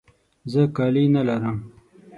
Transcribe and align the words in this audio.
زه 0.51 0.61
کالي 0.77 1.03
نه 1.15 1.21
لرم. 1.27 1.57